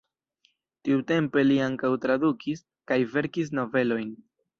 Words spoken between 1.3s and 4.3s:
li ankaŭ tradukis kaj verkis novelojn.